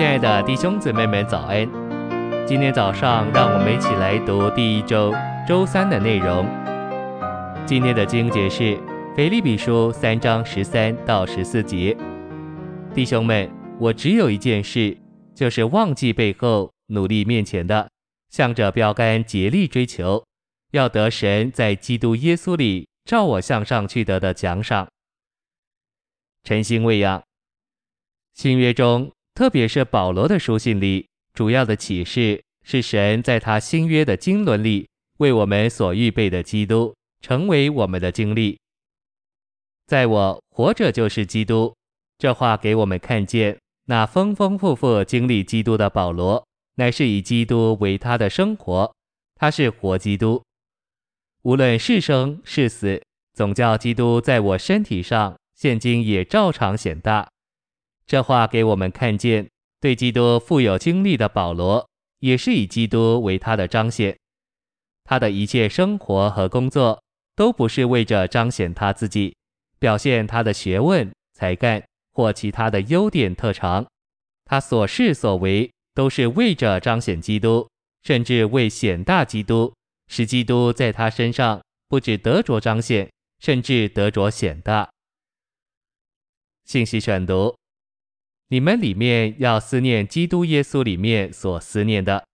[0.00, 1.68] 亲爱的弟兄姊妹们，早安！
[2.46, 5.12] 今天早上，让我们一起来读第一周
[5.46, 6.46] 周三的内容。
[7.66, 8.80] 今天的经节是
[9.14, 11.94] 腓立比书三章十三到十四节。
[12.94, 14.96] 弟兄们，我只有一件事，
[15.34, 17.90] 就是忘记背后，努力面前的，
[18.30, 20.24] 向着标杆竭力追求，
[20.70, 24.88] 要得神在基督耶稣里照我向上去得的奖赏。
[26.42, 27.22] 晨星喂养。
[28.32, 38.58] 新约中，特别是保罗的书信里，主要的启示是神在他新约的经纶里为我们所预备的基督，成为我们的经历。
[39.86, 41.74] 在我活着就是基督，
[42.18, 48.94] 这话给我们看见，那丰丰富富经历基督的保罗，乃是以基督为他的生活，
[49.36, 50.42] 他是活基督。
[51.42, 57.29] 无论是生是死，总叫基督在我身体上，现今也照常显大。
[58.10, 64.18] 这话给我们看见，对基督富有经历的保罗，也是以基督为他的彰显。
[65.04, 67.00] 他的一切生活和工作，
[67.36, 69.36] 都不是为着彰显他自己，
[69.78, 71.80] 表现他的学问、才干
[72.12, 73.86] 或其他的优点特长。
[74.44, 77.68] 他所事所为，都是为着彰显基督，
[78.02, 79.72] 甚至为显大基督，
[80.08, 84.90] 使基督在他身上不止得着彰显，甚至得着显大。
[86.64, 87.59] 信息选读。
[88.52, 92.26] 你们里面要思念基督耶稣里面所思念的。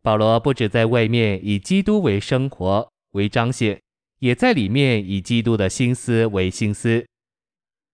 [0.00, 3.78] 保罗不止在外面以基督为生活为彰显，
[4.20, 7.06] 也在里面以基督的心思为心思。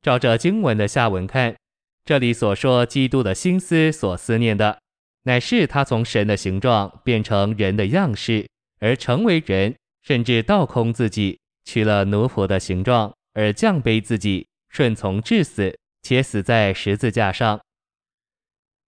[0.00, 1.56] 照着经文的下文看，
[2.04, 4.78] 这里所说基督的心思所思念的，
[5.24, 15.76] 乃是他从神的形状变成人的样式，而成为人，甚至倒空自己，取了奴仆的形状，而降卑自己，顺从至死。
[16.02, 17.60] 且死在十字架上，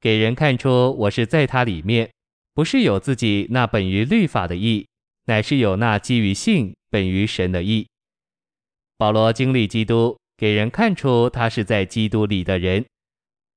[0.01, 2.11] 给人看出我是在他里面，
[2.55, 4.87] 不是有自己那本于律法的义，
[5.27, 7.87] 乃是有那基于信本于神的义。
[8.97, 12.85] 保罗经历基督，给人看出他是在基督里的人。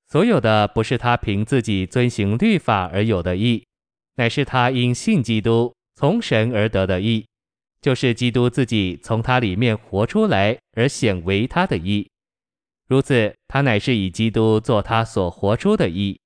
[0.07, 3.65] 所有的不是他凭自己遵行律法而有的义，
[4.15, 7.25] 乃是他因信基督从神而得的义，
[7.81, 12.07] 就是基督自己从他里面活出来而显为他的义。
[12.87, 16.19] 如此，他乃是以基督做他所活出的义。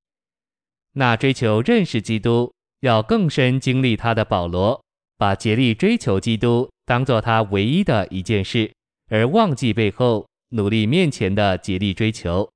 [0.93, 4.83] 那追求认识基督，要更深经历他的保罗，
[5.17, 8.73] 把竭力追求基督当做他唯一的一件事，
[9.09, 12.49] 而忘记背后，努力面前的竭力追求。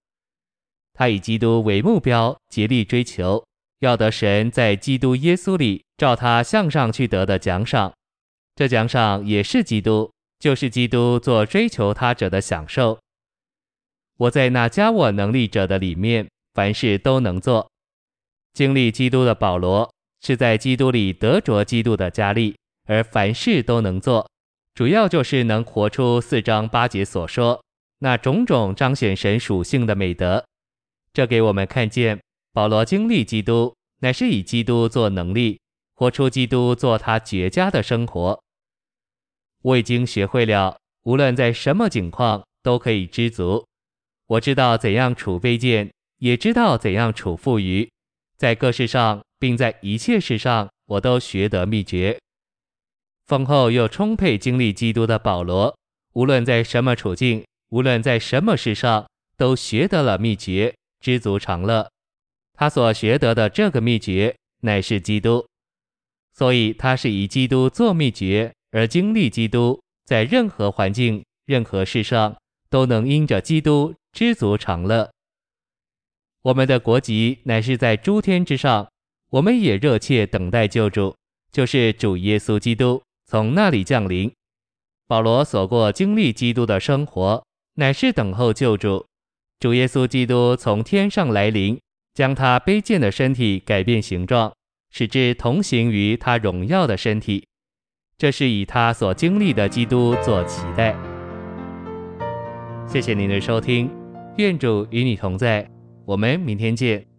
[0.94, 3.46] 他以基督为目标，竭力追求，
[3.80, 7.94] 要得神在基督耶稣里照他向上去得的奖赏。
[8.56, 13.00] 这奖赏也是基督，就是基督做追求他者的享受。
[14.18, 17.70] 我在那加我能力者的里面，凡事都能做。
[18.54, 19.92] 经历基督的保罗
[20.22, 24.30] 是在基督里得着基督的加力，而凡事都能做，
[24.76, 27.64] 主要就是能活出四章八节所说
[28.00, 30.46] 那种种彰显神属性的美德。
[31.12, 32.22] 这给我们看见，
[32.54, 35.60] 保罗经历基督，乃是以基督做能力，
[35.96, 38.40] 活出基督做他绝佳的生活。
[39.64, 43.66] 我已经学会了，无论在什么境况，都可以知足。
[44.28, 47.90] 我知道怎样处卑贱，也知道怎样处富余，
[48.38, 52.18] 在各事上，并在一切事上，我都学得秘诀。
[53.26, 55.78] 丰厚又充沛经历基督的保罗，
[56.14, 59.06] 无论在什么处境，无论在什么事上，
[59.38, 61.90] 都学得了秘诀，知足常乐。
[62.54, 65.46] 他所学得的这个秘诀，乃是基督，
[66.34, 72.36] 所以他是以基督做秘诀，而经历基督，在任何环境、任何事上，
[72.70, 73.94] 都能因着基督。
[74.14, 75.10] 知足常乐。
[76.44, 78.88] 我们的国籍乃是在诸天之上，
[79.32, 81.16] 我们也热切等待救主，
[81.52, 84.32] 就是主耶稣基督从那里降临。
[85.08, 87.44] 保罗所过经历基督的生活，
[87.76, 89.06] 乃是等候救主，
[89.60, 91.80] 主耶稣基督从天上来临，
[92.14, 94.54] 将他卑贱的身体改变形状，
[94.92, 97.48] 使之同行于他荣耀的身体。
[98.18, 100.96] 这是以他所经历的基督做期待。
[102.86, 104.03] 谢谢您的收听。
[104.38, 105.70] 愿主与你同在，
[106.06, 107.13] 我们明天见。